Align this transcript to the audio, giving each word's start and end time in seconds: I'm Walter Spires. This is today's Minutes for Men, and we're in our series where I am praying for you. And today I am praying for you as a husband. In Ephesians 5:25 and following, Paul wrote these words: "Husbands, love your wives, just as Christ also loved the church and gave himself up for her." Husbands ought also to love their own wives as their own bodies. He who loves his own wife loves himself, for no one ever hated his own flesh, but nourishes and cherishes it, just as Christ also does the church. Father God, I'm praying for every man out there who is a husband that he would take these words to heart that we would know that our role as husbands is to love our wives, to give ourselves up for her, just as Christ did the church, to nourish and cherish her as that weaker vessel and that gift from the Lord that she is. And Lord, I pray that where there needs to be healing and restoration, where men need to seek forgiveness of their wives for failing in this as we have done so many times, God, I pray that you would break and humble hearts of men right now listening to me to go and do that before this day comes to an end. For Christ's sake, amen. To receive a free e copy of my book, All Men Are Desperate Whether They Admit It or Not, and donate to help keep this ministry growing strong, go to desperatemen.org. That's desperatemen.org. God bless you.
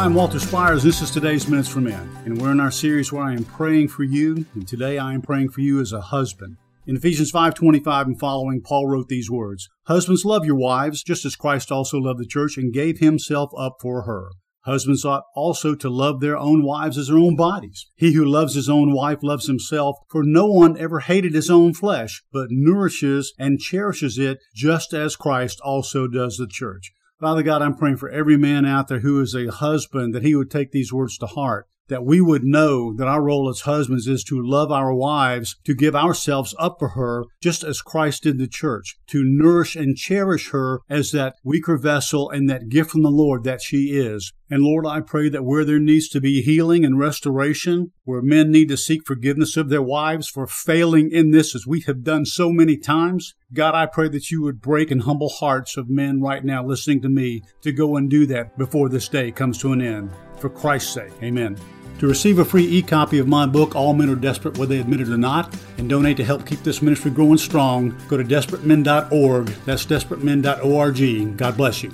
I'm 0.00 0.14
Walter 0.14 0.40
Spires. 0.40 0.82
This 0.82 1.02
is 1.02 1.10
today's 1.10 1.46
Minutes 1.46 1.68
for 1.68 1.82
Men, 1.82 2.08
and 2.24 2.40
we're 2.40 2.52
in 2.52 2.58
our 2.58 2.70
series 2.70 3.12
where 3.12 3.22
I 3.22 3.34
am 3.34 3.44
praying 3.44 3.88
for 3.88 4.02
you. 4.02 4.46
And 4.54 4.66
today 4.66 4.96
I 4.96 5.12
am 5.12 5.20
praying 5.20 5.50
for 5.50 5.60
you 5.60 5.78
as 5.78 5.92
a 5.92 6.00
husband. 6.00 6.56
In 6.86 6.96
Ephesians 6.96 7.30
5:25 7.30 8.06
and 8.06 8.18
following, 8.18 8.62
Paul 8.62 8.88
wrote 8.88 9.08
these 9.08 9.30
words: 9.30 9.68
"Husbands, 9.88 10.24
love 10.24 10.46
your 10.46 10.56
wives, 10.56 11.02
just 11.02 11.26
as 11.26 11.36
Christ 11.36 11.70
also 11.70 11.98
loved 11.98 12.18
the 12.18 12.24
church 12.24 12.56
and 12.56 12.72
gave 12.72 13.00
himself 13.00 13.50
up 13.58 13.76
for 13.82 14.04
her." 14.04 14.30
Husbands 14.62 15.04
ought 15.04 15.24
also 15.36 15.74
to 15.74 15.90
love 15.90 16.20
their 16.20 16.38
own 16.38 16.62
wives 16.62 16.96
as 16.96 17.08
their 17.08 17.18
own 17.18 17.36
bodies. 17.36 17.84
He 17.94 18.14
who 18.14 18.24
loves 18.24 18.54
his 18.54 18.70
own 18.70 18.94
wife 18.94 19.18
loves 19.22 19.48
himself, 19.48 19.96
for 20.10 20.22
no 20.24 20.46
one 20.46 20.78
ever 20.78 21.00
hated 21.00 21.34
his 21.34 21.50
own 21.50 21.74
flesh, 21.74 22.22
but 22.32 22.48
nourishes 22.50 23.34
and 23.38 23.60
cherishes 23.60 24.18
it, 24.18 24.38
just 24.54 24.94
as 24.94 25.14
Christ 25.14 25.60
also 25.62 26.08
does 26.08 26.38
the 26.38 26.46
church. 26.46 26.90
Father 27.20 27.42
God, 27.42 27.60
I'm 27.60 27.76
praying 27.76 27.98
for 27.98 28.08
every 28.08 28.38
man 28.38 28.64
out 28.64 28.88
there 28.88 29.00
who 29.00 29.20
is 29.20 29.34
a 29.34 29.48
husband 29.48 30.14
that 30.14 30.22
he 30.22 30.34
would 30.34 30.50
take 30.50 30.72
these 30.72 30.90
words 30.90 31.18
to 31.18 31.26
heart 31.26 31.68
that 31.90 32.04
we 32.04 32.20
would 32.20 32.44
know 32.44 32.94
that 32.94 33.06
our 33.06 33.22
role 33.22 33.48
as 33.50 33.60
husbands 33.60 34.06
is 34.06 34.24
to 34.24 34.40
love 34.42 34.72
our 34.72 34.94
wives, 34.94 35.56
to 35.64 35.74
give 35.74 35.94
ourselves 35.94 36.54
up 36.58 36.76
for 36.78 36.90
her, 36.90 37.24
just 37.42 37.62
as 37.62 37.82
Christ 37.82 38.22
did 38.22 38.38
the 38.38 38.48
church, 38.48 38.96
to 39.08 39.22
nourish 39.22 39.76
and 39.76 39.96
cherish 39.96 40.50
her 40.50 40.80
as 40.88 41.10
that 41.10 41.34
weaker 41.44 41.76
vessel 41.76 42.30
and 42.30 42.48
that 42.48 42.70
gift 42.70 42.90
from 42.90 43.02
the 43.02 43.10
Lord 43.10 43.44
that 43.44 43.60
she 43.60 43.90
is. 43.90 44.32
And 44.48 44.62
Lord, 44.62 44.84
I 44.84 45.00
pray 45.00 45.28
that 45.28 45.44
where 45.44 45.64
there 45.64 45.78
needs 45.78 46.08
to 46.08 46.20
be 46.20 46.42
healing 46.42 46.84
and 46.84 46.98
restoration, 46.98 47.92
where 48.04 48.22
men 48.22 48.50
need 48.50 48.68
to 48.68 48.76
seek 48.76 49.06
forgiveness 49.06 49.56
of 49.56 49.68
their 49.68 49.82
wives 49.82 50.28
for 50.28 50.46
failing 50.46 51.10
in 51.12 51.30
this 51.30 51.54
as 51.54 51.66
we 51.66 51.82
have 51.82 52.02
done 52.02 52.24
so 52.24 52.50
many 52.50 52.76
times, 52.76 53.34
God, 53.52 53.74
I 53.74 53.86
pray 53.86 54.08
that 54.08 54.30
you 54.30 54.42
would 54.42 54.60
break 54.60 54.90
and 54.90 55.02
humble 55.02 55.28
hearts 55.28 55.76
of 55.76 55.88
men 55.88 56.20
right 56.20 56.44
now 56.44 56.64
listening 56.64 57.00
to 57.02 57.08
me 57.08 57.42
to 57.62 57.72
go 57.72 57.96
and 57.96 58.10
do 58.10 58.26
that 58.26 58.56
before 58.58 58.88
this 58.88 59.08
day 59.08 59.30
comes 59.30 59.58
to 59.58 59.72
an 59.72 59.82
end. 59.82 60.10
For 60.40 60.48
Christ's 60.48 60.94
sake, 60.94 61.12
amen. 61.22 61.56
To 61.98 62.06
receive 62.06 62.38
a 62.38 62.44
free 62.46 62.64
e 62.64 62.80
copy 62.80 63.18
of 63.18 63.28
my 63.28 63.44
book, 63.44 63.76
All 63.76 63.92
Men 63.92 64.08
Are 64.08 64.14
Desperate 64.14 64.56
Whether 64.56 64.74
They 64.74 64.80
Admit 64.80 65.02
It 65.02 65.10
or 65.10 65.18
Not, 65.18 65.54
and 65.76 65.88
donate 65.88 66.16
to 66.16 66.24
help 66.24 66.46
keep 66.46 66.62
this 66.62 66.80
ministry 66.80 67.10
growing 67.10 67.36
strong, 67.36 67.94
go 68.08 68.16
to 68.16 68.24
desperatemen.org. 68.24 69.46
That's 69.66 69.84
desperatemen.org. 69.84 71.36
God 71.36 71.56
bless 71.58 71.82
you. 71.82 71.92